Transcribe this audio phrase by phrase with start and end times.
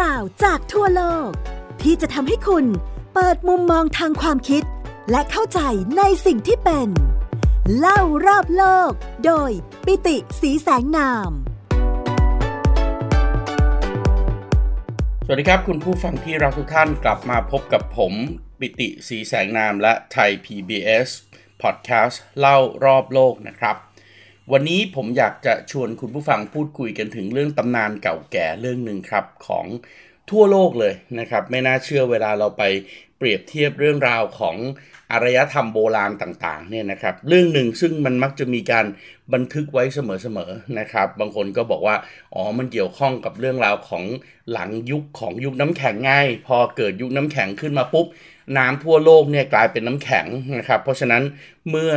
[0.00, 1.30] ราวจากทั่วโลก
[1.82, 2.64] ที่จะทำให้คุณ
[3.14, 4.62] เปิดมุมมองทางความคิด
[5.10, 5.60] และเข้าใจ
[5.98, 6.88] ในสิ่งที่เป็น
[7.78, 8.90] เล่ารอบโลก
[9.24, 9.50] โดย
[9.86, 11.30] ปิติสีแสงนาม
[15.26, 18.12] สวัสดีครับ คุณผู้ฟังที่รักทุกท่านกลับมาพบกับผม
[18.60, 21.08] ปิติสีแสงนามและไทย PBS
[21.62, 23.76] Podcast เล่ารอบโลกนะครับ
[24.52, 29.66] วันนี้ผมอยากจะชวนคุณผู้ฟังพูดคุยกันถึงเรื่องตำนานเก่าแก่เรื่องหนึ่งครับของ
[30.30, 32.62] ทั่วโลกเลยนะครับ ไม่น่าเชื่อเวลาเราไป
[33.18, 34.56] เปรียบเทียบเรื่องราวของ
[35.12, 38.86] อารยธรรมโบราณต่างๆเนี่ยนะครับ เรื่องหนึ่งซึ่งมันมักจะมีการ
[39.32, 41.96] บันทึกไว้เสมอๆนะครับ บางคนก็บอกว่า
[42.34, 44.04] อ๋อมันเกี่ยวข้องกับเรื่องราวของ
[44.52, 48.06] หลังยุคของยุคน้ำแข็งง่ายพอเกิดยุคน้ำแข็งขึ้นมาปุ๊บ
[48.56, 50.26] น้ำทั่วโลกเนี่ยกลายเป็นน้ำแข็ง
[50.58, 51.22] นะครับ เพราะฉะนั้น
[51.70, 51.92] เมื่อ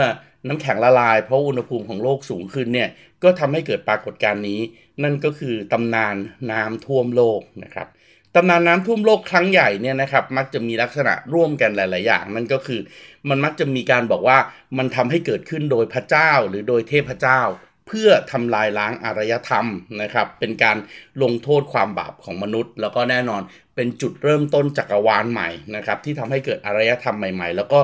[0.48, 2.90] น้ำแข็งละลายเพราะอุณหภูมิของโลกสูงขึ้นเนี่ย
[3.24, 4.60] ก็ทำให้เกิดปรากฏการณ์นี้
[5.04, 6.16] นั่นก็คือตำนาน
[6.52, 7.88] น้ำท่วมโลกนะครับ
[8.36, 12.82] ตำนานน้ำท่วมโลกครั้งใหญ่เนี่ยนะครับมักจะมีลักษณะร่วมกันหลาย ๆ อย่าง นั่นก็คือ
[13.30, 14.38] มันมักจะมีการบอกว่า
[14.78, 17.42] มันทำให้เกิดขึ้นโดยพระเจ้าหรือโดยเทพเจ้า
[17.88, 19.68] เพื่อทำลายล้างอารยธรรม
[20.02, 20.78] นะครับ เป็นการ
[21.24, 23.42] ลงโทษความบาปของมนุษย์ แล้วก็แน่นอน
[23.82, 27.80] เป็นจุดเริ่มต้นจักรวาลใหม่นะครับที่ทำให้เกิดอารยธรรมใหม่ ๆ แล้วก็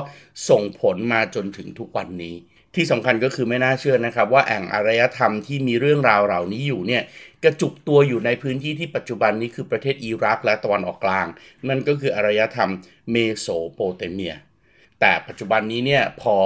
[0.50, 2.34] ส่งผลมาจนถึงทุกวันนี้
[2.74, 7.02] ที่สำคัญก็คือไม่น่าเชื่อนะครับว่าแอ่งอารยธรรมที่มีเรื่องราวเหล่านี้อยู่เนี่ย
[7.44, 11.26] กระจุกตัวอยู่ในพื้นที่ที่ปัจจุบันนี้คือประเทศอิรักและตะวันออกกลาง
[11.68, 12.70] นั่นก็คืออารยธรรม
[13.10, 14.34] เมโสโปเตเมีย
[15.00, 16.36] แต่ปัจจุบันนี้เนี่ยพอ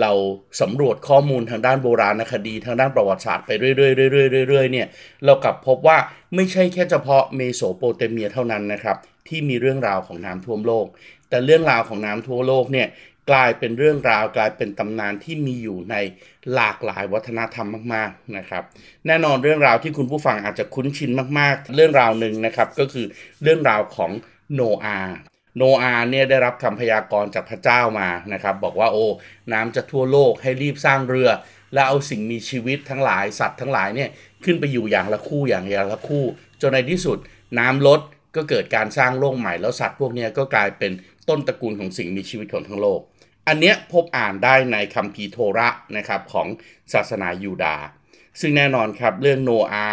[0.00, 0.12] เรา
[0.60, 3.78] สำรวจข้อมูลทางด้านโบราณคดีทางด้านประวัติศาสตร์ไปเรื่อยๆ
[4.12, 4.86] เรื่อยๆเรื่อยๆเนี่ย
[5.24, 5.96] เรากลับพบว่า
[6.34, 8.96] ไม่ใช่แค่เฉพาะเมโสโปเตเมียเท่านั้นนะครับ
[9.28, 10.86] ที่มีเรื่องราวของน้ำท่วมโลก
[11.28, 12.88] แต่เรื่องราวของน้ำท่วมโลกเนี่ย
[13.30, 15.96] กลายเป็นเรื่องราวกลายเป็นตำนานที่มีอยู่ใน
[16.54, 18.62] หลากหลายวัฒนธรรมมากๆนะครับ
[19.06, 23.06] แน่นอนเรื่องราวที่คุณผู้ฟังอาจจะคุ้นชินมากๆ เรื่องราวหนึ่งนะครับก็คือ
[23.42, 24.10] เรื่องราวของ
[24.54, 24.98] โนอา
[25.56, 29.06] โนอาเนี่ยได้รับคำพยากรณ์จากพระเจ้ามานะครับ บอกว่าโอ้
[29.52, 31.30] น้ำจะทั่วโลกให้รีบสร้างเรือ
[31.74, 34.08] แล้วเอาสิ่งมีชีวิตทั้งหลายสัตว์ทั้งหลายเนี่ย
[34.44, 36.24] ขึ้นไปอยู่อย่างละคู่อย่างอย่างละคู่
[36.60, 37.18] จนในที่สุด
[37.58, 38.00] น้ำลด
[38.36, 40.92] ก็เกิดการสร้างโลกใหม่แล้วสัตว์พวกนี้ก็กลายเป็น
[41.28, 43.00] ต้นตระกูลของสิ่งมีชีวิตของทั้งโลก
[43.48, 46.48] อันเนี้ยพบอ่านได้ในคัมภีร์โทระนะครับของ
[46.92, 47.84] ศาสนายูดาห์
[48.40, 49.86] ซึ่งแน่นอนครับเรื่องโนอา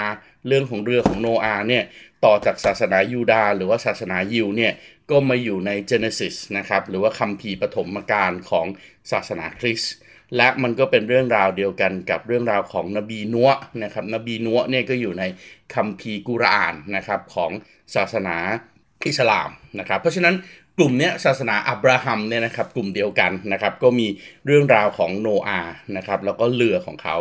[0.48, 1.84] เรื่องของเรือของโนอาเนี่ย
[2.26, 4.72] ต่อจากศาสนายูดาห์หรือว่าศาสนายิวเนี่ย
[5.12, 8.66] ก็มาอยู่ใน Genesis นะครับหรือว่าคัมภีร์ปฐมกาลของ
[9.12, 9.94] ศาสนาคริสต์
[10.38, 13.50] และมันก็เป็นเรื่องราวเดียวกันกับเรื่องราวของนบีนัว
[13.84, 15.24] นะครับนบีนัวเนี่ยก็อยู่ใน
[15.76, 17.52] คัมภีร์กุรอานนะครับของ
[17.96, 18.38] ศาสนา
[19.08, 20.36] อิสลามนะครับเพราะฉะนั้น
[20.78, 24.08] กลุ่มนี้ศาสนาอับราฮัมเนี่ยนะครับกลุ่มเดียวกันนะครับก็มี
[24.46, 27.16] เรื่องราวของโนอาห์นะครับแล้วก็เรือของเขา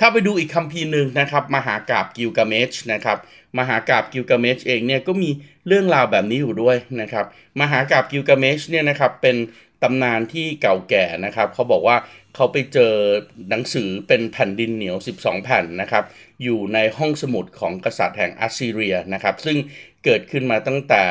[0.00, 3.18] ถ้าไปดูอีกคัมภีร์หนึ่งนะครับมหากาบกิลกาเมชนะครับ
[3.58, 5.30] มหากาบกิลกาเมชเองเนี่ยก็มี
[5.66, 7.26] เรื่องราวแบบนี้อยู่ด้วยนะครับ
[7.60, 9.36] มหากาบกิลกาเมชเนี่ยนะครับเป็น
[9.82, 11.96] ตำนานที่เก่าแก่นะครับเขาบอกว่า
[12.34, 12.92] เขาไปเจอ
[13.50, 16.04] หนังสือเป็นแผ่นดินเหนียว 12 แผ่นนะครับ
[16.42, 19.56] อยู่ในห้องสมุดของกษัตริย์แห่งอัสซีเรียนะครับซึ่ง
[20.04, 21.02] เกิดขึ้นมาตั้งแต่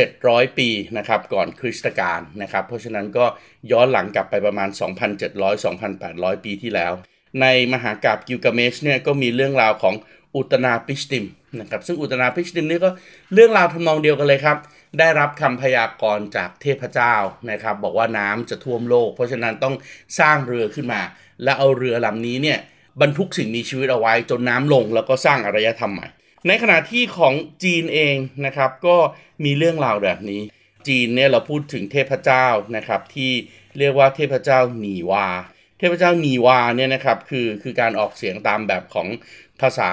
[0.00, 0.68] 700 ปี
[0.98, 3.24] นะครับก่อนคริสตกาลนะครับเพราะฉะนั้นก็
[3.72, 4.68] ย้อนหลังกลับไปประมาณ
[5.56, 6.94] 2,700-2,800 ปีที่แล้ว
[7.40, 9.94] ในมหากาบกิลกาเมชเนี่ยก็มีเรื่องราวของ
[10.36, 11.24] อุตนาปิชติม
[11.60, 12.90] นะครับซึ่งอุตนาพิชติมนี่ก็
[13.34, 14.58] เรื่องราวทำนองเดียวกันเลยครับ
[14.98, 17.14] ได้รับคำพยากรณ์จากเทพเจ้า
[17.50, 19.74] นะครับ บอกว่าน้ำจะท่วมโลก เพราะฉะนั้นต้อง
[20.20, 21.00] สร้างเรือขึ้นมา
[21.42, 22.58] และเอาเรือลำนี้เนี่ย
[23.00, 26.08] บรรทุกสิ่งมีชีวิตเอาไว้จนน้ำลงแล้วก็สร้างอารยธรรมใหม่
[26.46, 27.34] ในขณะที่ของ
[27.64, 28.16] จีนเอง
[28.46, 28.96] นะครับ ก็
[29.44, 30.40] มีเรื่องราวแบบนี้
[30.88, 33.32] จีนเนี่ยเราพูดถึงเทพเจ้านะครับที่
[33.78, 35.28] เรียกว่าเทพเจ้าหนีวา
[35.78, 39.08] เทพเจ้านีวาเนี่ยนะครับคือคือการออกเสียงตามแบบของ
[39.60, 39.92] ภาษา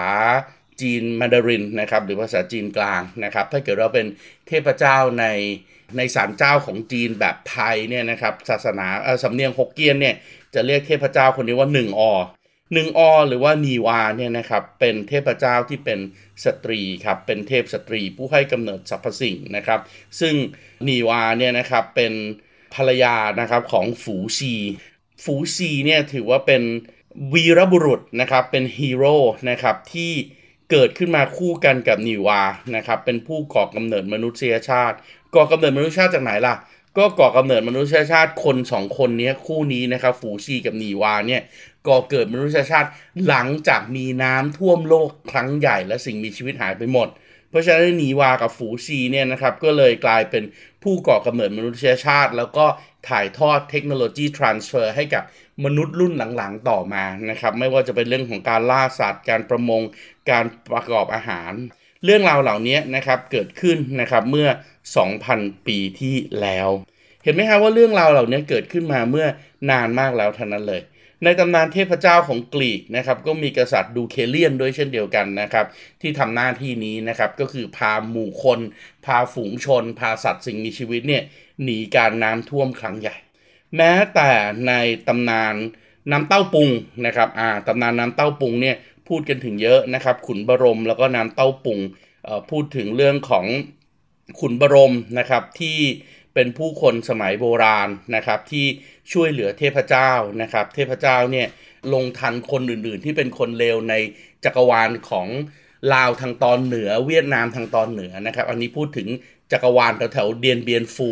[0.82, 4.08] จีนมาดารินนะครับหรือภาษาจีนกลางนะครับถ้าเกิดเราเป็น
[4.48, 5.26] เทพเจ้าใน
[5.98, 8.88] ในศาลเจ้าของจีนแบบไทยเนี่ยนะครับศาสนา
[9.24, 10.16] สำเนียงฮกเกี้ยนเนี่ย
[10.54, 12.02] จะเรียกเทพเจ้าคนนี้ว่าหนึ่งอ
[12.74, 16.00] หนึ่งอหรือว่านีวาเนี่ยนะครับเป็นเทพเจ้าที่เป็น
[16.46, 19.80] สตรีครับเป็นเทพสตรีผู้ให้กำเนิดสรรพสิ่งนะครับ
[20.20, 20.36] ซึ่ง
[20.88, 22.14] นีวาเนี่ยนะครับเป็น
[22.76, 24.54] ภรรยานะครับของฝูซี
[25.24, 26.62] ฝูซีเนี่ยถือว่าเป็น
[27.34, 29.16] วีรบุรุษนะครับเป็นฮีโร่
[29.50, 30.12] นะครับที่
[30.72, 32.42] เกิดขึ้นมาคู่กันกับนีวา
[32.76, 34.96] นะครับเป็นผู้ก่อกำเนิดมนุษยชาติ
[35.36, 36.56] ก่อกำเนิดมนุษยชาติจากไหนล่ะ
[36.98, 41.42] ก็ก่อกำเนิดมนุษยชาติคนสองคนนี้คู่นี้นะครับฝูชีกับนีวาเนี่ย
[41.88, 42.90] ก่อเกิดมนุษยชาติ
[43.28, 47.08] หลังจากมีน้ำท่วมโลกครั้งใหญ่และสิ่งมีชีวิตหายไปหมด
[47.54, 50.44] เพราะฉะนั้นนีวากับฝูชีเนี่ยนะครับก็เลยกลายเป็น
[50.84, 52.66] ผู้ก่อกำเนิดมนุษยชาติ แล้วก็
[53.10, 55.24] ถ่ายทอดเทคโนโลยีทรานสเฟอร์ให้กับ
[55.66, 59.82] มนุษย์รุ่นหลังๆต่อมานะครับไม่ว่าจะเป็นเรื่องของการล่าสัตว์ การประมง
[60.30, 61.52] การประกอบอาหาร
[62.04, 64.48] เรื่องราวเหล่านี้นะครับเกิดขึ้นนะครับเมื่อ
[65.08, 66.70] 2,000 ปีที่แล้ว
[67.24, 69.28] เห็นไหมครับว่าเรื่องราวเหล่านี้เกิดขึ้นมาเมื่อ
[69.72, 70.82] นานมากแล้วท่านั้นเลย
[71.24, 75.66] ในตำนานเทพเจ้าของกรีกนะครับก็มีกษัตริย์ดูเคเลียนด้วยเช่นเดียวกันนะครับ
[76.02, 78.60] ที่ทำหน้าที่นี้นะครับก็คือพาหมู่คน
[79.06, 81.24] พาฝูงชน พาสัตว์สิ่งมีชีวิตเนี่ย
[81.64, 83.16] หนีการน้ำท่วมครั้งใหญ่
[83.76, 84.32] แม้แต่
[84.68, 84.74] ใน
[85.08, 85.56] ตำนาน
[86.12, 86.70] น้ำเต้าปุง
[87.06, 88.76] นะครับอ่าตำนานน้ำเต้าปุงเนี่ย
[89.08, 91.80] พูดกันถึงเยอะนะครับขุนบรมแล้วก็น้ำเต้าปุง
[92.50, 93.46] พูดถึงเรื่องของ
[94.40, 95.78] ขุนบรมนะครับที่
[96.34, 98.66] เป็นผู้คนสมัยโบราณนะครับที่
[99.12, 100.12] ช่วยเหลือเทพเจ้า
[100.42, 101.48] นะครับ เทพเจ้าเนี่ย
[101.94, 103.94] ลงทันคนอื่นๆ ที่เป็นคนเลวใน
[104.46, 105.28] จักรวาลของ
[105.94, 109.08] ลาวทางตอนเหนือเวียดนามทางตอนเหนือนะครับ อันนี้พูดถึง
[109.52, 111.10] จักรวาลแถวๆเดียนเบียนฟู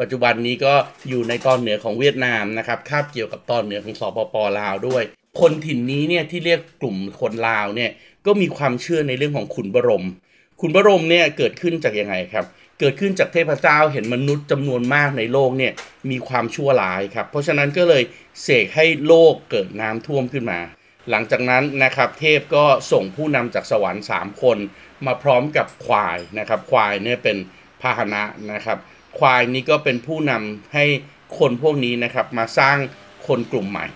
[0.00, 0.74] ปัจจุบันนี้ก็
[1.08, 5.02] อยู่ในตอนเหนือของเวียดนามนะครับคาบเกี่ยวกับตอนเหนือของสปปลาวด้วย
[5.40, 7.90] คนถิ่นนี้เนี่ยที่เรียกกลุ่มคนลาวเนี่ย
[8.26, 10.04] ก็มีความเชื่อในเรื่องของขุนบรม
[10.60, 12.46] ขุนบรมเนี่ยเกิดขึ้นจากยังไงครับ
[12.80, 15.72] เกิดขึ้นจากเทพเจ้าเห็นมนุษย์จำนวนมากในโลกเนี่ย
[16.10, 18.02] มีความชั่วร้ายครับ เพราะฉะนั้นก็เลย
[18.42, 20.60] เสกให้โลกเกิดน้ำท่วมขึ้นมา
[21.10, 24.58] หลังจากนั้นนะครับเทพก็ส่งผู้นำจากสวรรค์ 3 คน
[25.06, 27.36] มาพร้อมกับควายนะครับ ควายเนี่ยเป็น
[27.82, 28.78] พาหนะนะครับ
[29.18, 30.84] ควายนี้ก็เป็นผู้นำให้
[31.38, 32.76] คนพวกนี้นะครับมาสร้าง
[33.26, 33.86] คนกลุ่มใหม่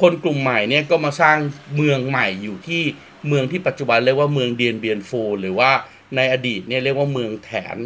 [0.00, 1.38] คนกลุ่มใหม่เนี่ยก็มาสร้าง
[1.76, 2.82] เมืองใหม่อยู่ที่
[3.28, 5.70] เมืองที่ปัจจุบันเรียกว่าเมืองเดียนเบียนฟู หรือว่า
[6.16, 7.76] ในอดีตเนี่ยเรียกว่าเมืองแถน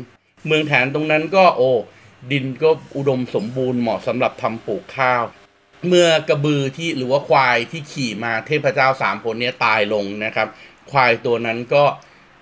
[0.47, 1.71] เมืองแถนตรงนั้นก็โอ้
[2.33, 5.23] ดินก็อุดมสมบูรณ์เหมาะสำหรับทำปลูกข้าว
[5.89, 10.49] เมื่อกระบือที่หรือว่าควายที่ขี่มาเทพเจ้าสามคนนี้ตายลงนะครับ
[10.91, 11.85] ควายตัวนั้นก็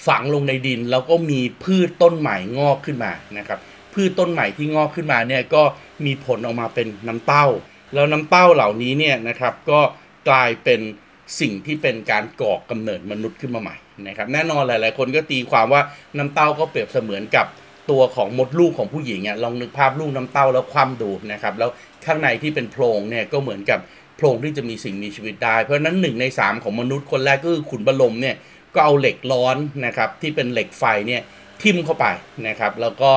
[0.06, 3.58] ฝังลงในดินแล้วก็มีพืชต้นใหม่งอกขึ้นมานะครับ
[3.94, 5.62] พืชต้นใหม่ที่งอกขึ้นมาเนี่ยก็
[6.04, 7.46] มีผลออกมาเป็นน้ำเต้า
[7.94, 9.80] แล้วน้ำเต้าเหล่านี้เนี่ยนะครับก็
[10.28, 10.80] กลายเป็น
[11.40, 13.76] สิ่งที่เป็นการก่อกำเนิดมนุษย์ขึ้นมาใหม่
[14.08, 15.82] นะครับแน่นอนหลาย ๆ คนก็ตีความว่า
[16.18, 17.46] น้ำเต้าก็เปรียบเสมือนกับ
[17.90, 21.70] ตัวของมดลูกของผู้หญิงอะลองนึกภาพลูกน้ำเต้าแล้วคว่ำดูนะครับ แล้ว
[22.04, 23.80] ข้างในที่เป็นโพรงเนี่ยก็เหมือนกับ
[24.16, 28.36] โพรงที่จะมีสิ่งมีชีวิตได้ เพราะนั้นหนึ่งในสามของมนุษย์คนแรกก็คือขุนบรมเนี่ย
[28.74, 29.56] ก็เอาเหล็กร้อน
[29.86, 31.22] นะครับที่เป็นเหล็กไฟเนี่ย
[31.62, 32.06] ทิ่มเข้าไป
[32.48, 33.10] นะครับ แล้วก็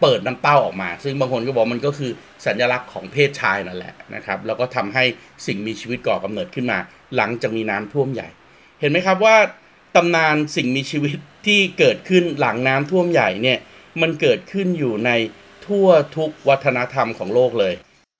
[0.00, 2.10] เปิดน้ำเต้าออกมา ซึ่งบางคนก็บอกมันก็คือ
[2.46, 5.04] สัญลักษณ์ของเพศชายนั่นแหละนะครับแล้วก็ทำให้
[5.46, 6.78] สิ่งมีชีวิตก่อกำเนิดขึ้นมา
[7.16, 8.28] หลังจากมีน้ำท่วมใหญ่
[8.80, 9.36] เห็นไหมครับว่า
[9.96, 11.16] ตำนานสิ่งมีชีวิต
[11.46, 13.58] ที่เกิดขึ้นหลังน้ำท่วมใหญ่เนี่ย
[14.00, 15.10] มันเกิดขึ้นอยู่ใน
[15.66, 17.74] ทั่วทุกวัฒนธรรมของโลกเลย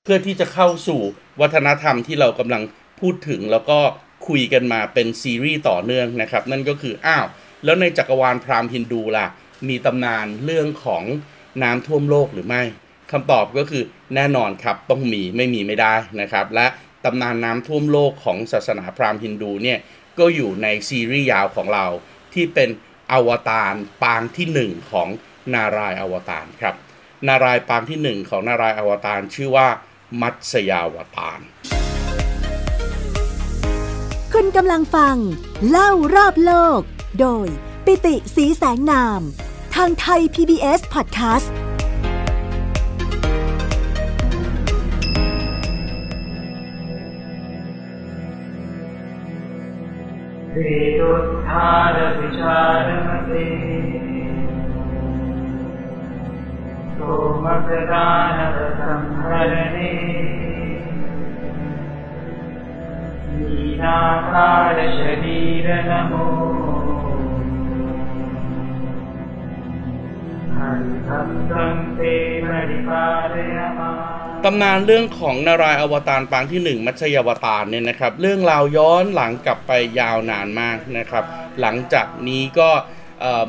[0.04, 1.00] เพื่อที่จะเข้าสู่
[1.40, 2.62] วัฒนธรรมที่เรากำลัง
[3.00, 3.78] พูดถึงแล้วก็
[4.28, 7.26] คุยกันมาเป็นซีรีส์ต่อเนื่องนะครับ นั่นก็คืออ้าว
[7.64, 9.26] แล้วในจักรวาลพราหมณ์ฮินดูล่ะ
[9.68, 11.04] มีตำนานเรื่องของ
[11.62, 12.62] น้ำท่วมโลกหรือไม่
[13.12, 13.82] คำตอบก็คือ
[14.14, 16.66] แน่นอนครับต้องมีไม่มีไม่ได้นะครับ และ
[17.04, 19.78] ตำนานน้ำท่วมโลกของศาสนาพราหมณ์ฮินดูเนี่ย
[20.18, 21.86] ก็อยู่ในซีรีส์ยาวของเรา
[22.34, 22.68] ที่เป็น
[23.12, 25.08] อวตารปางที่ 1 ของ
[25.53, 26.75] นารายอวตารครับ
[27.27, 29.67] นารายปางที่ 1 ของนารายอวตารชื่อว่า
[30.21, 31.39] มัตสยาวตาร
[34.33, 35.15] คุณกำลังฟัง
[35.69, 36.81] เล่ารอบโลก
[37.19, 37.47] โดย
[37.85, 39.21] ปิติสีแสงนาม
[39.75, 41.51] ทางไทย PBS Podcast
[52.21, 54.16] विचारमते
[56.98, 59.91] सोमप्रदानवसंहरणे
[63.38, 64.13] नीनाकारशरीरनमो
[74.45, 81.25] ตำนานเรื่องของนารายอวตารปางที่ 1 มัชยวตารเนี่ยนะครับ เรื่องราวย้อนหลังกลับไปยาวนานมากนะครับ
[81.62, 82.69] หลังจากนี้ก็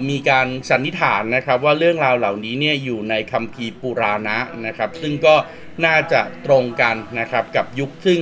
[0.09, 5.35] มีการสันนิษฐานนะครับว่าเรื่องราวเหล่านี้เนี่ยอยู่ในคัมภีร์ปุราณะนะครับซึ่งก็
[5.85, 8.19] น่าจะตรงกันนะครับกับยุคซึ่ง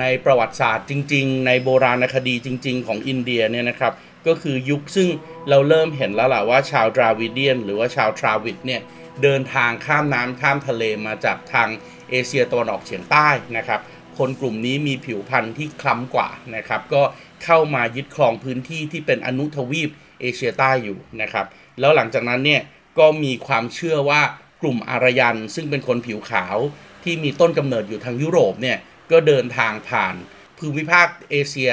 [0.00, 3.92] ในประวัติศาสตร์จริง ๆ ในโบราณคดีจริง ๆ ของอินเดียเนี่ยนะครับ
[4.26, 5.08] ก็คือยุคซึ่ง
[5.48, 8.80] เราเริ่มเห็นแล้วล่ะว่าชาวดราวิเดียน หรือว่าชาวทราวิดเนี่ย
[9.22, 11.68] เดินทางข้ามน้ำข้ามทะเลมาจากทาง
[12.10, 13.80] เอเชียตะวันออกเฉียงใต้นะครับ
[14.18, 17.02] คนกลุ่มนี้มีผิวพรรณที่คล้ำกว่านะครับ ก็
[17.44, 21.46] เข้ามายึดครองพื้นที่ที่เป็นอนุทวีปเอเชียใต้อยู่นะครับ
[21.80, 22.62] แล้วหลังจากนั้นเนี่ย
[22.98, 24.22] ก็มีความเชื่อว่า
[24.62, 26.56] กลุ่มอารยัน ซึ่งเป็นคนผิวขาว
[27.04, 28.78] ที่มีต้นกำเนิดอยู่ทางยุโรปเนี่ย
[29.10, 30.14] ก็เดินทางผ่าน
[30.58, 31.70] ภูมิภาคเอเชีย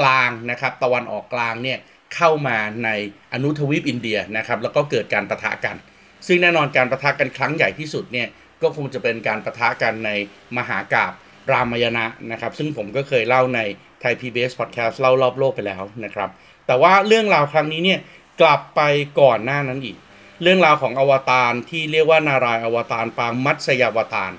[0.00, 1.78] กลางนะครับ ตะวันออกกลางเนี่ย
[2.14, 2.88] เข้ามาใน
[3.32, 5.76] อนุทวีปอินเดียนะครับ แล้วก็เกิดการประทะกัน
[6.26, 8.28] ซึ่งแน่นอนการประทะกันครั้งใหญ่ที่สุดเนี่ย
[8.62, 10.10] ก็คงจะเป็นการประทะกันใน
[10.56, 11.12] มหากาบ
[11.52, 13.60] รามยณะนะครับ ซึ่งผมก็เคยเล่าใน
[14.00, 16.30] ไทย PBS Podcast เล่ารอบโลกไปแล้วนะครับ
[16.66, 18.00] แต่ว่าเรื่องราวครั้งนี้เนี่ย
[18.40, 18.80] กลับไป
[19.20, 19.96] ก่อนหน้านั้นอีก
[20.42, 24.32] เรื่องราวของอวตารที่เรียกว่านารายอวตารปางมัตสยาวตาร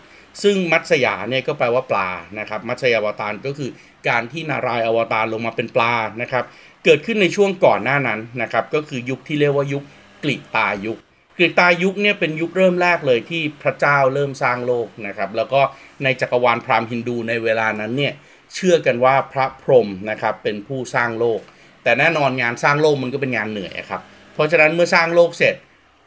[0.43, 2.09] ซึ่งมัตสยาเนี่ยก็แปลว่าปลา
[2.39, 3.69] นะครับ มัตสยาวตารก็คือ
[4.07, 6.45] การที่นารายอวตารลงมาเป็นปลานะครับ
[6.85, 9.83] เกิดขึ้นในช่วงก่อนหน้านั้นนะครับ ก็คือยุคที่เรียกว่ายุค
[10.23, 10.97] กลิตายุค
[11.37, 15.61] กรีกตายุคเนี่ยเป็นยุคเริ่มแรกเลยที่พระเจ้าเริ่มสร้างโลกนะครับ แล้วก็
[16.03, 18.13] ในจักรวาลพราหมณ์ฮินดูในเวลานั้นเนี่ย
[18.53, 21.39] เชื่อกันว่าพระพรหมนะครับเป็นผู้สร้างโลก
[21.83, 24.01] แต่แน่นอนงานสร้างโลกมันก็เป็นงานเหนื่อยครับ
[24.33, 25.55] เพราะฉะนั้นเมื่อสร้างโลกเสร็จ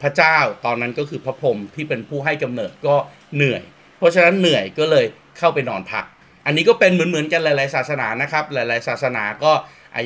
[0.01, 2.95] พระเจ้าตอนนั้นก็คือพระพรหมที่เป็นผู้ให้กำเนิดก็
[3.35, 3.61] เหนื่อย
[3.97, 5.05] เพราะฉะนั้นเหนื่อยก็เลย
[5.37, 6.05] เข้าไปนอนพัก
[6.45, 9.51] อันนี้ก็เป็นเหมือนๆกันหลาย ๆ ศาสนานะครับหลาย ๆ ศาสนาก็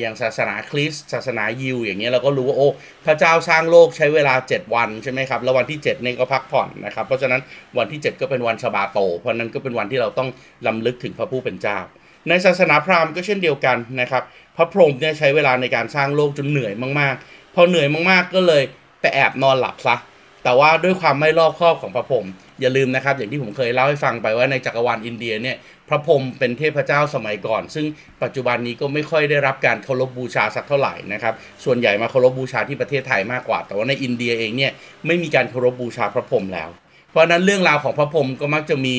[0.00, 2.68] อย่างศาสนาคริสต์ศาสนายิวอย่างเงี้ยเราก็รู้ว่าโอ้
[3.06, 7.40] พระเจ้าสร้างโลกใช้เวลา 7 วันใช่ไหมครับแล้ววันที่7เนี่ยก็พักผ่อนนะครับเพราะฉะนั้น
[7.78, 10.28] วันที่ 7 ก็เป็นวันชบาโต เพราะนั้นก็เป็นวันที่เราต้อง
[10.66, 11.78] ลำลึกถึงพระผู้เป็นเจ้า
[12.28, 14.22] ในศาสนาพราหมณ์ก็เช่นเดียวกันนะครับ
[14.56, 18.62] พระพรหมเนี่ยใช้เวลาในการสร้างโลกจนเหนื่อยมากๆพอเหนื่อยมากๆก็เลย
[19.00, 19.96] ไปแอบนอนหลับซะ
[20.44, 22.26] แต่ว่าด้วยความไม่รอบคอบของพระพรหม
[22.60, 25.56] อย่าลืมนะครับ อย่างที่ผมเคยเล่าให้ฟังไปว่าในจักรวาลอินเดียเนี่ย
[25.88, 27.86] พระพรหมเป็นเทพเจ้าสมัยก่อน ซึ่ง
[28.22, 34.72] ปัจจุบันนี้ก็ไม่ค่อยได้รับการเคารพบูชาสักเท่าไหร่นะครับ ส่วนใหญ่มาเคารพบูชาที่ประเทศไทยมากกว่า แต่ว่าในอินเดียเองเนี่ย
[35.06, 36.68] ไม่มีการเคารพบูชาพระพรหมแล้ว
[37.10, 38.96] เพราะนั้นเรื่องราวของพระพรหมก็มักจะมี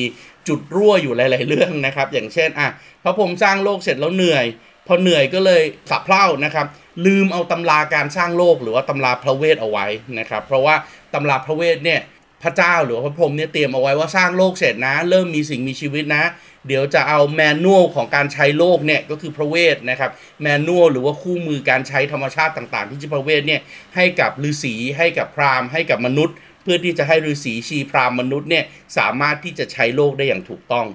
[0.48, 2.68] จุดรั่วอยู่หลาย ๆ เรื่องนะครับ อย่างเช่นอะ
[3.04, 4.44] พระพรหมสร้างโลกเสร็จแล้วเหนื่อย
[4.86, 6.66] พอเหนื่อยก็เลยสับเพร่านะครับ
[7.06, 9.86] ลืมเอาตำราการสร้างโลกหรือว่าตำราพระเวทเอาไว้
[10.18, 10.74] นะครับ เพราะว่า
[11.14, 12.00] ตำราพระเวทเนี่ย
[12.42, 16.24] พระเจ้าหรือพระพรหมเนี่ยเตรียมเอาไว้ว่าสร้างโลกเสร็จนะ เริ่มมีสิ่งมีชีวิตนะ
[16.66, 20.10] เดี๋ยวจะเอาแมนนวลของการใช้โลกเนี่ยก็คือพระเวทนะครับ
[20.42, 23.60] แมนนวลหรือว่าคู่มือการใช้ธรรมชาติต่างๆ ที่ชื่อพระเวทเนี่ย
[23.96, 28.64] ให้กับฤาษีให้กับพราหมณ์ให้กับมนุษย์ เพื่อที่จะให้ฤาษีชีพราหมณ์มนุษย์เนี่ย
[28.98, 30.86] สามารถที่จะใช้โลกได้อย่างถูกต้อง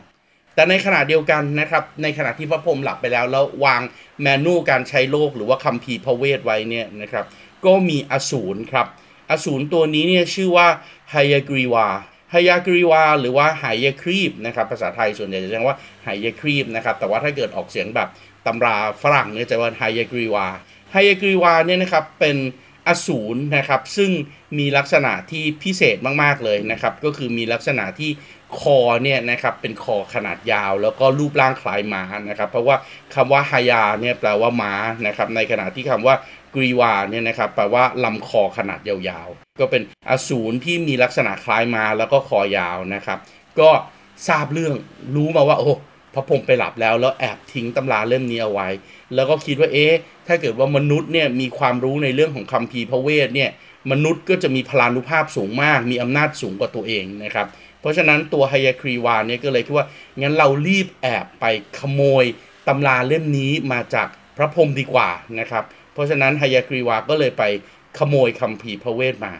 [0.55, 3.81] แต่ในขณะเดียวกันนะครับในขณะที่พระพรหมหลับไปแล้ว แล้ววาง
[4.21, 7.25] แมนนวลการใช้โลกหรือว่าคัมภีร์พระเวทไว้เนี่ยนะครับ
[7.65, 8.87] ก็มีอสูรครับ
[9.31, 10.67] อสูรตัวนี้เนี่ยชื่อว่า
[11.11, 11.87] ไฮยากรีวา
[12.31, 18.09] ไฮยากรีวา หรือว่าไหยาครีบนะครับภาษาไทยส่วนใหญ่จะเรียกว่าไหยาครีบนะครับแต่ว่าถ้าเกิดออกเสียงแบบ
[18.45, 20.47] ตำราฝรั่งเนี่ยจะว่าไฮยากรีวา
[20.91, 22.37] ไฮยากรีวาเนี่ยนะครับเป็น
[22.87, 24.11] อสูรนะครับซึ่ง
[24.57, 28.11] มีลักษณะที่พิเศษมากๆเลยนะครับก็คือมีลักษณะที่
[28.59, 32.75] คอเนี่ยนะครับเป็นคอขนาดยาว แล้วก็รูปร่างคล้ายม้านะครับเพราะว่า
[33.15, 34.73] คำว่าฮายาเนี่ยแปลว่าม้า
[35.07, 36.15] นะครับในขณะที่คำว่า
[36.55, 43.19] กรีวาเนี่ยนะครับแปลว่าลำคอขนาดยาวๆ ก็เป็นอสูรที่มีลักษณะคล้ายมาแล้วก็คอยาวนะครับ
[43.59, 43.69] ก็
[44.27, 44.73] ทราบเรื่อง
[45.15, 45.73] รู้มาว่าโอ้
[46.13, 48.67] พระพรหมไปหลับแล้วแล้วแอบทิ้งตำราเล่มนี้เอาไว้
[49.15, 49.93] แล้วก็คิดว่าเอ๊ะ
[50.27, 53.49] ถ้าเกิดว่ามนุษย์เนี่ยมีความรู้ในเรื่องของคัมภีร์พระเวทเนี่ย
[53.91, 57.47] มนุษย์ก็จะมีพลานุภาพสูงมาก มีอำนาจสูงกว่าตัวเองนะครับ
[57.79, 59.87] เพราะฉะนั้นตัวไฮยาครีวาเนี่ยก็เลยคิดว่า
[60.21, 61.45] งั้นเรารีบแอบไป
[61.79, 62.23] ขโมย
[62.67, 65.63] ตำราเล่มนี้มาจากพระพรหมดีกว่านะครับ
[66.01, 67.43] ราะฉะนั้นไฮยากรีวาก็เลยไป
[67.97, 69.33] ขโมยคัมภีร์พระเวทมา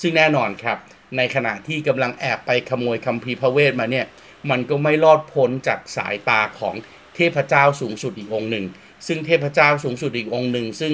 [0.00, 0.78] ซึ่งแน่นอนครับ
[1.16, 4.06] ในขณะที่กำลังแอบไปขโมยคัมภีร์พระเวทมาเนี่ย
[4.50, 6.74] มันก็ไม่รอดพ้นจากสายตาของ
[7.14, 8.64] เทพเจ้าสูงสุดอีกองค์หนึ่ง
[9.06, 10.92] ซึ่งเทพเจ้าสูงสุดอีกองค์หนึ่ง ซึ่ง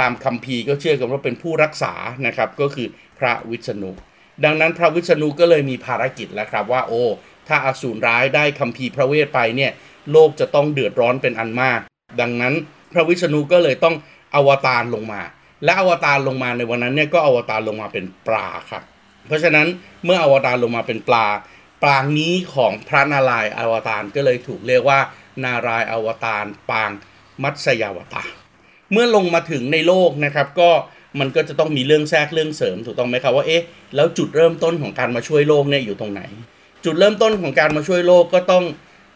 [0.00, 1.94] ตามคัมภีร์ก็เชื่อกันว่าเป็นผู้รักษา
[2.26, 3.90] นะครับก็คือพระวิษณุ
[4.44, 7.04] ดังนั้นพระวิษณุก็เลยมีภารกิจแล้วครับว่าโอ้
[7.48, 9.72] ถ้าอาสูรร้ายได้คัมภีร์พระเวทไปเนี่ย
[10.12, 11.80] โลกจะต้องเดือดร้อนเป็นอันมาก
[12.20, 12.54] ดังนั้น
[12.92, 13.94] พระวิษณุก็เลยต้อง
[14.34, 15.20] อวตารลงมา
[15.64, 18.82] และอวตารลงมาในวันนั้นเนี่ยก็อวตารลงมาเป็นปลาครับ
[19.26, 19.66] เพราะฉะนั้น
[20.04, 21.26] เมื่ออวตารลงมาเป็นปลา
[21.82, 25.00] ปลางนี้ของพระนารายณ์อวตารก็เลยถูกเรียกว่า
[25.44, 26.90] นารายณ์อวตารปาง
[27.42, 28.30] มัตสยาวตาร
[28.92, 30.70] เมื่อลงมาถึงในโลกนะครับก็
[31.20, 33.62] มันก็จะต้องมีเรื่องแทรกเรื่องเสริมถูกต้องไหมครับว่าเอ๊ะ
[33.94, 36.22] แล้วจุดเริ่มต้นของการมาช่วยโลกเนี่ยอยู่ตรงไหน
[36.84, 38.64] จุดเริ่มต้นของการมาช่วยโลกก็ต้อง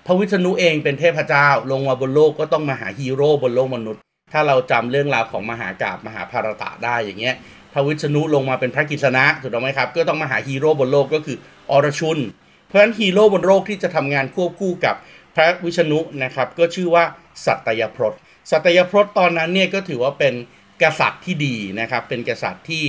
[0.07, 4.01] พระวิษณุเองเป็นเทพเจ้า ลงมาบนโลกก็ต้องมาหาฮีโร่บนโลกมนุษย์
[4.33, 7.35] ถ้าเราจำเรื่องราวของมหากาพย์มหาภารตะได้อย่างเงี้ย
[7.73, 11.37] พระวิษณุลงมาเป็นพระกฤษณะถูกต้องไหมครับ ก็ต้องมาหาฮีโร่บนโลกก็คือ
[11.71, 12.19] อรชุน
[12.67, 14.95] เพราะฉะนั้นฮีโร่บนโลกที่จะทำงานควบคู่กับ
[15.35, 17.05] พระวิษณุนะครับ ก็ชื่อว่า
[17.47, 18.15] สัตยพรต
[18.51, 20.35] สัตยพรตตอนนั้นเนี่ยก็ถือว่าเป็น
[20.83, 22.83] กษัตริย์ที่ดีนะครับ เป็นกษัตริย์ที่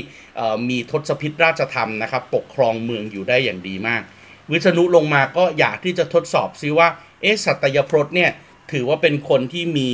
[0.70, 4.02] มีทศพิธราชธรรมนะครับ ปกครองเมืองอยู่ได้อย่างดีมาก
[4.52, 6.88] วิษณุลงมาก็อยากที่จะทดสอบซิว่า
[7.22, 8.32] เอสัตยพรตเนี่ย
[8.72, 9.90] ถือว่าเป็นคนที่มี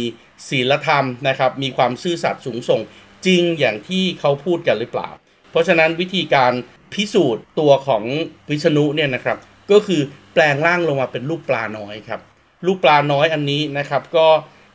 [0.50, 2.82] ศีลธรรมนะครับมีความซื่อสัตย์สูงส่ง
[3.26, 5.10] จริงอย่างที่เขาพูดกันหรือเปล่า
[5.52, 6.54] เพราะฉะนั้นวิธีการ
[6.94, 8.04] พิสูจน์ตัวของ
[8.50, 9.38] วิษณุเนี่ยนะครับ
[9.72, 10.02] ก็คือ
[10.34, 12.22] แปลงร่างลงมาเป็นลูกปลาน้อยครับ
[12.66, 14.28] ลูกปลาน้อยอันนี้นะครับก็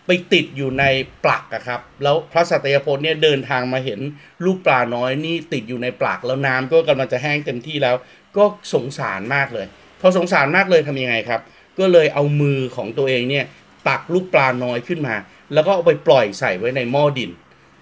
[0.06, 0.85] ไปติดอยู่ใน
[1.25, 4.00] ปลักครับแล้วพระสัตยพลเนี่ยเดินทางมาเห็น
[4.44, 7.97] ลูกปลาน้อยนี่ติดอยู่ในปลักแล้วน้ำก็กำลังจะแห้งเต็มที่แล้ว
[8.37, 8.44] ก็
[8.75, 9.66] สงสารมากเลย
[10.00, 11.40] พอสงสารมากเลยทำยังไงครับ
[11.78, 13.44] ก็เลยเอามือของตัวเองเนี่ย
[13.88, 15.14] ตักลูกปลาน้อยขึ้นมา
[15.54, 17.30] แล้วก็เอาไปปล่อยใส่ไว้ในหม้อดิน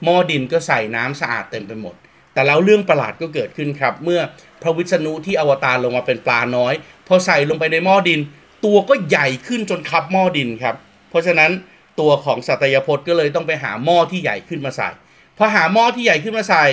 [0.04, 1.94] หม้อดินก็ใส่น้ำสะอาดเต็มไปหมด
[2.32, 4.20] แต่แล้วเรื่องประหลาดก็เกิดขึ้นครับ เมื่อ
[4.62, 6.74] พระวิษณุที่อวตารลงมาเป็นปลาน้อย
[7.08, 8.20] พอใส่ลงไปในหม้อดิน
[8.64, 10.74] ตัวก็ใหญ่ขึ้นจนคับหม้อดินครับ
[11.10, 11.50] เพราะฉะนั้น
[12.00, 14.88] ตัวของสัตยพจน์ก็เลยต้องไปหาหม้อที่ใหญ่ขึ้นมาใส่
[15.38, 16.64] พอหาหม้อที่ใหญ่ขึ้นมาใส่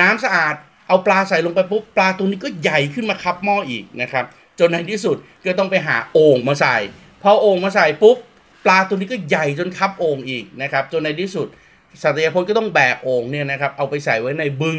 [0.00, 0.54] น้ำสะอาด
[0.88, 4.24] เอาปลาใส่ลงไปปุ๊บปลาตัวนี้ก็ใหญ่ขึ้นมาคับหม้ออีกนะครับ
[4.58, 6.76] จนในที่สุดก็ต้องไปหาโอ่งมาใส่
[7.22, 8.16] พอโอ่งมาใส่ปุ๊บ
[8.64, 11.46] ปลาตัวนี้ก็ใหญ่จนคับโอ่งอีกนะครับจนในที่สุด
[12.02, 14.78] สัตยพจน์ก็ต้องแบกโอ่งเนี่ยนะครับเอาไปใส่ไว้ในบึง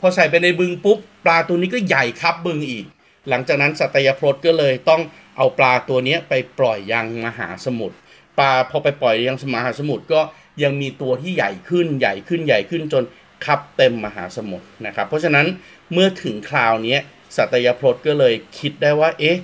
[0.00, 2.84] พอใส่ไปในบึงปุ๊บ ปลาตัวนี้ก็ใหญ่คับบึงอีก
[3.28, 5.02] หลังจากนั้นสัตยพจน์ก็เลยต้อง
[5.36, 7.96] เอาปลาตัวนี้ไปปล่อยยังมหาสมุทร
[8.38, 10.20] ปลาพอไปปล่อยยังมหาสมุทรก็
[10.62, 13.04] ยังมีตัวที่ใหญ่ขึ้นใหญ่ขึ้นใหญ่ขึ้นจน
[13.44, 15.46] คับเต็มมหาสมุทรนะครับ เพราะฉะนั้น
[15.92, 16.96] เมื่อถึงคราวนี้
[17.36, 19.38] สัตยพจน์ก็เลยคิดได้ว่า เอ๊ะ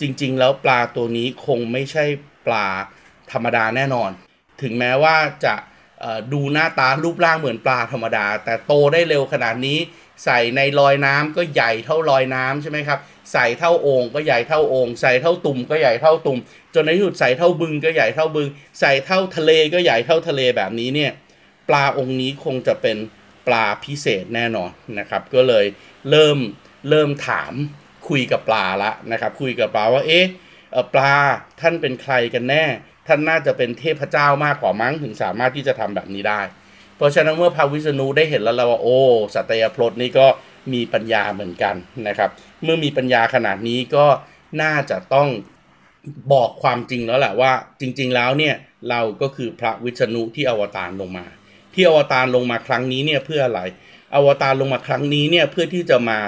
[0.00, 2.04] จริง ๆ แล้วปลาตัวนี้คงไม่ใช่
[2.46, 2.68] ปลา
[3.32, 4.10] ธรรมดาแน่นอน
[4.62, 5.54] ถึงแม้ว่าจะ
[6.32, 9.78] ดูหน้าตารูปร่างเหมือนปลาธรรมดา แต่โตได้เร็วขนาดนี้
[10.24, 12.98] ใส่ในลอยน้ำก็ใหญ่เท่าลอยน้ำใช่ไหมครับ
[13.32, 16.38] ใส่เท่าโอ่งก็ใหญ่เท่าโอ่งใส่เท่าตุ่มก็ใหญ่เท่าตุ่ม
[16.74, 18.48] จนในที่สุดใส่เท่าบึงก็ใหญ่เท่าบึง
[18.80, 21.12] ใส่เท่าทะเลก็ใหญ่เท่าทะเลแบบนี้เนี่ย
[21.68, 22.96] ปลาองค์นี้คงจะเป็น
[23.46, 25.66] ปลาพิเศษแน่นอนนะครับ ก็เลย
[26.10, 26.38] เริ่ม
[26.90, 27.52] เริ่มถาม
[28.08, 30.26] คุยกับปลาละนะครับ คุยกับปลาว่าเอ๊ะ
[30.94, 31.14] ปลา
[31.60, 32.64] ท่านเป็นใครกันแน่
[33.06, 36.40] ท่านน่าจะเป็นเทพเจ้ามากกว่ามั้งถึงสามารถที่จะทำแบบนี้ได้
[36.96, 38.98] เพราะฉะนั้นเมื่อพระวิษณุได้เห็นแล้วเราว่าโอ้
[39.34, 40.26] สัตยพลดนี่ก็
[40.72, 41.74] มีปัญญาเหมือนกัน
[42.08, 42.30] นะครับ
[42.62, 44.06] เมื่อมีปัญญาขนาดนี้ก็
[44.62, 45.28] น่าจะต้อง
[46.32, 48.54] บอกความจริงแล้วแหละว่า จริง ๆ แล้วเนี่ย
[48.90, 51.26] เราก็คือพระวิษณุที่อวตารลงมา
[51.74, 53.60] ที่อวตารลงมาครั้งนี้เนี่ยเพื่ออะไร
[54.14, 56.18] อวตารลงมาครั้งนี้เนี่ยเพื่อที่จะมา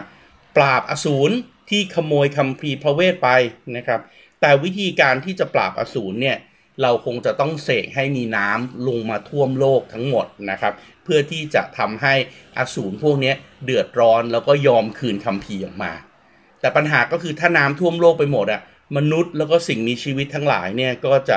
[0.57, 1.35] ปราบอสูร
[1.71, 3.29] ที่ขโมยคัมภีร์พระเวทไป
[3.77, 4.01] นะครับ
[4.41, 6.37] แต่วิธีการที่จะปราบอสูรเนี่ย
[6.83, 10.73] เราคงจะต้องเสกให้มีน้ำลงมาท่วมโลกทั้งหมดนะครับ
[11.05, 12.15] เพื่อที่จะทำให้
[12.59, 13.33] อสูรพวกนี้
[13.65, 15.93] เดือดร้อนแล้วก็ยอมคืนคัมภีออกมา
[16.61, 18.63] แต่ปัญหาก็คือถ้าน้ำท่วมโลกไปหมดอะ
[18.97, 21.37] มนุษย์แล้วก็สิ่งมีชีวิตทั้งหลายเนี่ยก็จะ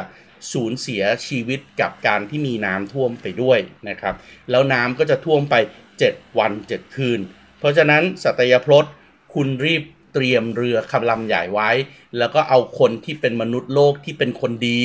[0.54, 4.16] สูญเสียชีวิตกับการที่มีน้ำท่วมไปด้วยนะครับ
[4.50, 5.56] แล้วน้ำก็จะท่วมไป
[5.98, 7.20] 7 วัน 7 คืน
[7.60, 8.86] เพราะฉะนั้นสัตยพลด
[9.34, 11.70] คุณรีบ เตรียมเรือคำลำใหญ่ไว้
[12.18, 14.80] แล้วก็เอาคนที่เป็นมนุษย์โลกที่เป็นคนดี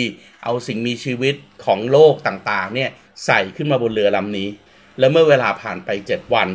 [0.44, 2.90] เอาสิ่งมีชีวิตของโลกต่างๆเนี่ย
[3.26, 4.48] ใส่ขึ้นมาบนเรือลำนี้
[4.98, 6.48] แล้วเมื่อเวลาผ่านไป 7 วัน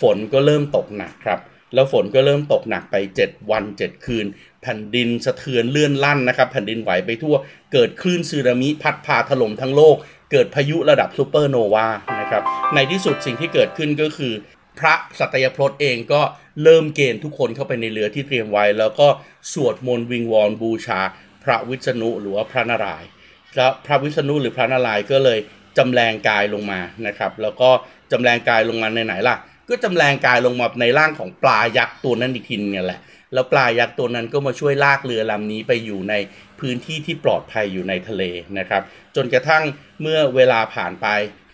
[0.00, 1.40] ฝนก็เริ่มตกหนักครับ
[1.74, 4.26] แล้วฝนก็เริ่มตกหนักไป 7 วัน 7 คืน
[4.62, 7.36] แผ่นดินสะเทือนเลื่อนลั่นนะครับ แผ่นดินไหวไปทั่ว
[7.72, 9.96] เกิดคลื่นสึนามิพัดพาถล่มทั้งโลก
[10.32, 11.86] เกิดพายุระดับซูเปอร์โนวา
[12.20, 12.42] นะครับ
[12.74, 14.32] ในที่สุดสิ่งที่เกิดขึ้นก็คือ
[14.78, 16.22] พระสัตยพลดเองก็
[16.62, 19.08] เริ่มเกณฑ์ทุกคนเข้าไปในเรือที่เตรียมไว้ แล้วก็
[19.52, 21.00] สวดมนต์วิงวอนบูชา
[21.44, 23.08] พระวิษณุหรือว่าพระนารายณ์
[23.56, 25.38] แล้วพระวิษณุหรือพระนารายณ์ก็เลย
[25.78, 27.70] จำแรงกายลงมานะครับ แล้วก็
[28.10, 29.36] จำแรงกายลงมาในไหนล่ะ
[29.68, 33.00] ก็จำแรงกายลงมาในร่างของปลายักษ์ตัวนั้นอีกทีนี่แหละ
[33.34, 36.14] แล้วปลายักษ์ตัวนั้นก็มาช่วยลากเรือลำนี้ไปอยู่ใน
[36.60, 38.22] พื้นที่ที่ปลอดภัยอยู่ในทะเล
[38.58, 38.82] นะครับ
[39.16, 39.62] จนกระทั่ง
[40.02, 41.06] เมื่อเวลาผ่านไป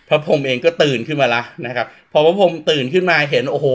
[0.09, 3.67] พระพรหมเองก็ตื่นขึ้นมาละนะครับ พอพระพรหมตื่นขึ้นมาเห็นโอ้โห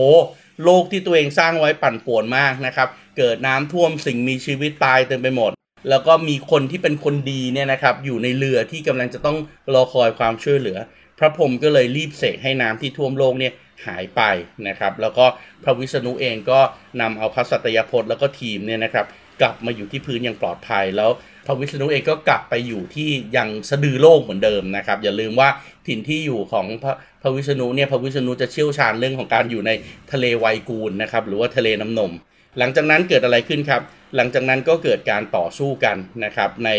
[0.63, 5.51] โลกที่ตัวเองสร้างไว้ปั่นป่วนมากนะครับ เกิดน้ำท่วมสิ่งมีชีวิตตายเต็มไปหมด
[5.89, 9.37] แล้วก็มีคนที่เป็นคนดีเนี่ยนะครับอยู่ในเรือที่กำลังจะต้อง
[9.73, 10.77] รอคอยความช่วยเหลือ
[11.19, 13.53] พระพรหมก็เลยรีบเสกให้น้ำที่ท่วมโลกเนี่ย
[13.85, 14.21] หายไป
[14.67, 15.25] นะครับ แล้วก็
[15.63, 16.59] พระวิษณุเองก็
[17.01, 19.05] นำเอาพระสัตยพจน์แล้วก็ทีมเนี่ยนะครับ
[19.41, 21.11] กลับมาอยู่ที่พื้นอย่างปลอดภัยแล้ว
[21.45, 25.49] พระวิษณุเองก็กลับไปอยู่ที่ยังสะดือโลกเหมือนเดิมนะครับ อย่าลืมว่า
[25.87, 29.71] ถิ่นที่อยู่ของพระพระวิษณุเนี่ยพระวิษณุจะเชี่ยวชาญเรื่องของการอยู่ใน
[30.11, 32.11] ทะเลไวกูลนะครับ หรือว่าทะเลน้ำนม
[32.59, 33.81] หลังจากนั้นเกิดอะไรขึ้นครับ
[34.15, 36.69] หลังจากนั้นก็เกิดการต่อสู้กันนะครับ ใน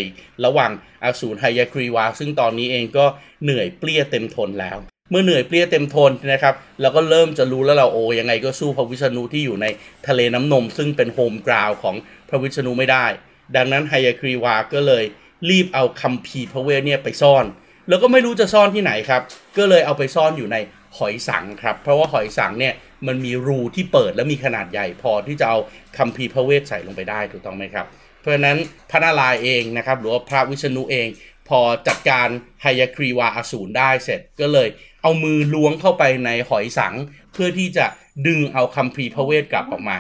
[0.45, 0.71] ระหว่าง
[1.05, 3.07] อสูรไฮยาครีวา ซึ่งตอนนี้เองก็
[3.43, 4.79] เหนื่อยเปรี้ยเต็มทนแล้ว
[5.11, 9.67] เมื่อเหนื่อยเปรี้ยเต็มทนนะครับเราก็เริ่มจะรู้แล้วเราโอยังไงก็สู้พระวิษณุที่อยู่ใน
[10.09, 11.97] ทะเลน้ำนม ซึ่งเป็นโฮมกราวของ
[12.29, 13.07] พระวิษณุไม่ได้
[13.57, 15.05] ดังนั้นไฮยาครีวาก็เลย
[15.51, 17.45] รีบเอาคัมภีร์พระเวทเนี่ยไปซ่อน
[17.89, 19.23] แล้วก็ไม่รู้จะซ่อนที่ไหนครับ
[19.59, 20.57] ก็เลยเอาไปซ่อนอยู่ใน
[20.99, 22.75] หอยสังครับ เพราะว่าหอยสังเนี่ย
[23.07, 25.59] มันมีรูที่เปิดและมีขนาดใหญ่พอที่จะเอา
[25.99, 27.87] คัมภีร์พระเวทใส่ลงไปได้ถูกต้องไหมครับ
[28.21, 28.59] เพราะฉะนั้น
[28.91, 31.09] พระนารายณ์เองนะครับหรือว่าพระวิษณุเอง
[31.49, 32.29] พอจัดการ
[32.63, 34.69] ไฮยาครีวาอสูรได้เสร็จ ก็เลย
[35.03, 36.95] เอามือล้วงเข้าไปในหอยสัง
[37.33, 37.87] เพื่อที่จะ
[38.27, 39.99] ดึงเอาคัมภีร์พระเวทกลับออกมา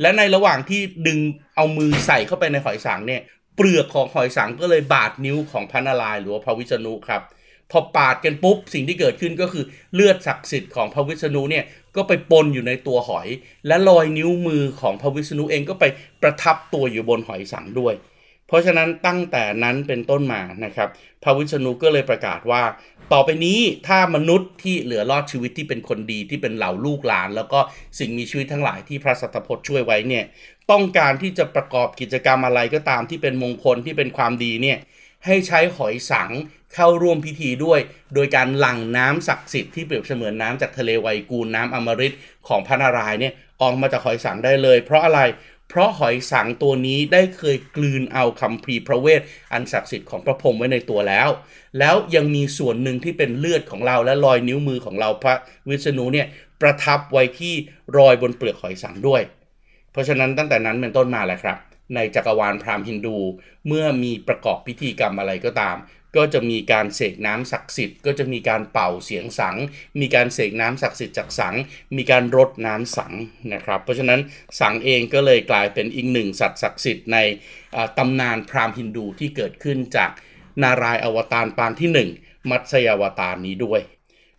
[0.00, 1.18] และในระหว่างที่ดึง
[1.56, 3.22] เอามือใส่เข้าไปในหอยสังเนี่ย
[3.56, 7.22] เปลือกของหอยสังก็เลยบาดนิ้วของพระนารายณ์หรือว่าพระวิษณุครับ
[7.70, 11.64] พอปาดกันปุ๊บสิ่งที่เกิดขึ้นก็คือเลือดศักดิ์สิทธิ์ของพระวิษณุเนี่ย
[11.96, 13.28] ก็ไปปนอยู่ในตัวหอย
[13.66, 15.84] และรอยนิ้วมือของพระวิษณุเองก็ไป
[16.22, 17.94] ประทับตัวอยู่บนหอยสังด้วย
[18.46, 20.88] เพราะฉะนั้นตั้งแต่นั้นเป็นต้นมานะครับ
[21.22, 22.62] พระวิษณุก็เลยประกาศว่า
[23.12, 27.60] ต่อไปนี้ถ้ามนุษย์ที่เหลือรอดชีวิตที่เป็นคนดีที่เป็นเหล่าลูกหลาน แล้วก็
[27.98, 30.24] สิ่งมีชีวิตทั้งหลายที่พระสัตพจน์ช่วยไว้เนี่ย
[30.70, 34.78] ต้องการที่จะประกอบกิจกรรมอะไรก็ตามที่เป็นมงคลที่เป็นความดีเนี่ย
[35.26, 36.30] ให้ใช้หอยสัง
[36.74, 37.80] เข้าร่วมพิธีด้วย
[38.14, 42.14] โดยการหลั่งน้ำศักดิ์สิทธิ์ที่เปรียบเสมือนน้ำจากทะเลไวกูลน้ำอมฤต
[42.48, 45.20] ของพระนารายณ์เนี่ยออกมาจากหอยสังได้เลย เพราะอะไร
[45.68, 49.20] เพราะหอยสังตัวนี้ได้เคยกลืนเอาคำพีพระเวท
[49.52, 51.28] อันศักดิ์สิทธิ์ของพระพรหมไว้ในตัวแล้ว
[51.78, 55.34] แล้วยังมีส่วนหนึ่งที่เป็นเลือดของเราและรอยนิ้วมือของเราพระ
[55.68, 56.26] วิษณุเนี่ย
[56.60, 57.54] ประทับไว้ที่
[57.98, 59.22] รอยบนเปลือกหอยสังด้วย
[59.92, 61.58] เพราะฉะนั้นตั้งแต่นั้นเป็นต้นมาแหละครับ
[61.94, 63.16] ในจักรวาลพราหมณ์ฮินดู
[63.66, 65.76] เมื่อมีประกอบพิธีกรรมอะไรก็ตาม
[66.16, 69.56] ก็จะมีการเสกน้ำศักดิ์สิทธิ์ก็จะมีการเป่าเสียงสัง
[70.00, 71.54] มีการเสกน้ำศักดิ์สิทธิ์จากสัง
[71.96, 73.12] มีการรดน้ำสัง
[73.52, 74.20] นะครับ เพราะฉะนั้น
[74.60, 77.18] สังเองก็เลยกลายเป็นอีกหนึ่งสัตว์ศักดิ์สิทธิ์ใน
[77.98, 80.10] ตำนานพราหมณ์ฮินดูที่เกิดขึ้นจาก
[80.62, 83.80] นารายอวตารปางที่ 1 มัตสยาวตารนี้ด้วย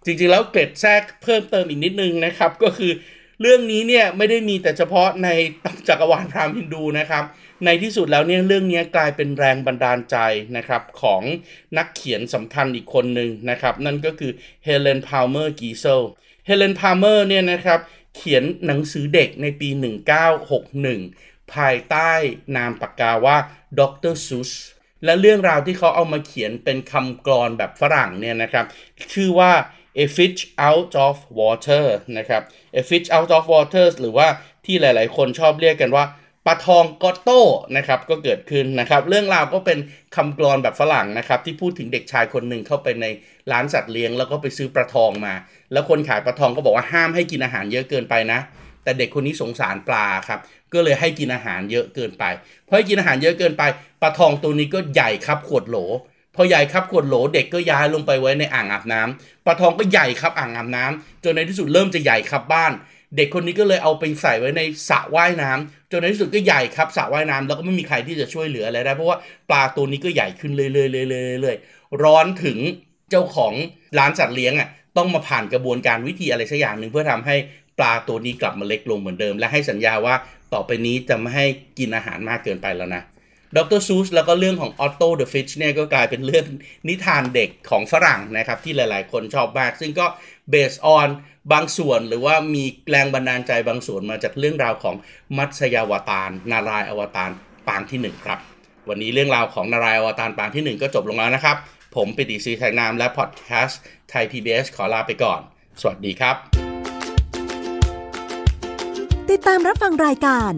[0.06, 2.92] จริงๆแล้วเกร็ดแทรกเพิ่มเติมอีกนิดนึงนะครับก็คือ
[3.42, 5.30] เรื่องนี้เนี่ยไม่ได้มีแต่เฉพาะใน
[5.88, 7.24] จักรวาลพราหมณ์ฮินดูนะครับ
[7.66, 10.18] ในที่สุดแล้วเนี่ยเรื่องนี้กลายเป็นแรงบันดาลใจ
[10.58, 11.22] นะครับของ
[11.78, 14.32] นักเขียนสำคัญอีกคนหนึ่งนะครับ นั่นก็คือ
[14.64, 16.02] เฮเลนพาวเมอร์กีเซล
[16.46, 17.80] เฮเลนพาวเมอร์เนี่ยนะครับ
[18.16, 19.70] เขียนหนังสือเด็กในปี
[20.82, 22.12] 1961 ภายใต้
[22.56, 23.38] นามปากกาว่า
[23.80, 24.52] ด็อกเตอร์ซุส
[25.06, 28.66] และเรื่องราวที่เขาเอามาเขียนเป็นคำกลอนแบบฝรั่งเนี่ยนะครับ
[29.14, 29.52] ชื่อว่า
[30.04, 31.86] a fish out of water
[32.18, 32.42] นะครับ
[32.82, 34.28] a fish out of water หรือว่า
[34.66, 36.06] ที่หลาย ๆ คนชอบเรียกกันว่า
[36.46, 37.42] ปลาทองออตโต้
[37.78, 39.80] นะครับก็เกิดขึ้นนะครับ เรื่องราวก็เป็น
[40.16, 43.06] คำกรอนแบบฝรั่งนะครับ ที่พูดถึงเด็กชายคนหนึ่งเข้าไปใน
[43.52, 45.34] ร้านสัตว์เลี้ยง แล้วก็ไปซื้อปลาทองมา
[45.72, 48.40] แล้วคนขายปลาทองก็บอกว่าห้ามให้กินอาหารเยอะเกินไปนะ
[48.84, 50.40] แต่เด็กคนนี้สงสารปลาครับ
[50.74, 52.24] ก็เลยให้กินอาหารเยอะเกินไป
[52.66, 53.64] เพราะให้กินอาหารเยอะเกินไป
[54.02, 55.78] ปลาทองตัวนี้ก็ใหญ่ครับขวดโหล
[56.38, 62.72] พอใหญ่ครับขวดโหลเด็กก็ย้ายลงไปไว้ในอ่างอาบน้ำปลาทองก็ใหญ่ครับอ่างอาบน้ำจนในที่สุดเริ่มจะใหญ่ครับบ้าน
[63.16, 69.18] เด็กคนนี้ก็เลยเอาไปใส่ไว้ในสระว่ายน้ำจนในที่สุดก็ใหญ่ครับสระว่ายน้ำแล้วก็ไม่มีใครที่จะช่วยเหลืออะไรได้เพราะว่า
[69.50, 72.58] ปลาตัวนี้ก็ใหญ่ขึ้นเรื่อยๆเรื่อยๆเรื่อยๆร้อนถึง
[73.10, 73.54] เจ้าของ
[73.98, 77.36] ร้านสัตว์เลี้ยงอะต้องมาผ่านกระบวนการวิธีอะไรสักอย่างหนึ่งเพื่อทำให้
[77.78, 80.16] ปลาตัวนี้กลับมาเล็กลงเหมือนเดิม และให้สัญญาว่า
[80.54, 81.46] ต่อไปนี้จะไม่ให้
[81.80, 83.04] กินอาหารมากเกินไปแล้วนะ
[83.56, 86.46] ดรซูสแล้วก็เรื่องของ Otto the Fish เนี่ยก็กลายเป็นเรื่อง
[86.88, 90.06] นิทานเด็กของฝรั่งนะครับ ที่หลายๆ คนชอบมาก ซึ่งก็
[90.54, 91.08] based on
[91.54, 94.96] บางส่วนหรือว่ามีแรงบันดาลใจบางส่วนมาจากเรื่องราวของ
[95.38, 97.32] มัตสยาวตาร นารายณ์อวตาร
[97.68, 98.40] ปางที่ 1 ครับ
[98.90, 101.58] วันนี้เรื่องราวของนารายณ์อวตารปางที่ 1 ก็จบลงแล้วนะครับ
[101.96, 105.40] ผมปิติศรีไทยนามและพอดแคสต์ไทย PBS ขอลาไปก่อน
[105.82, 106.36] สวัสดีครับ
[109.30, 110.54] ติดตามรับฟังรายการ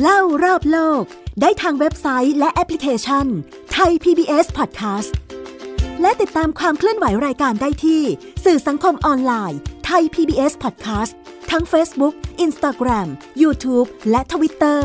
[0.00, 1.04] เล่ารอบโลก
[1.40, 3.26] ได้ทางเว็บไซต์และแอปพลิเคชัน
[3.72, 5.12] ไทย PBS Podcast
[6.00, 8.02] และติดตามความเคลื่อนไหวรายการได้ที่
[8.44, 11.12] สื่อสังคมออนไลน์ไทย PBS Podcast
[11.50, 12.14] ทั้ง Facebook
[12.46, 13.08] Instagram
[13.42, 14.80] YouTube และ Twitter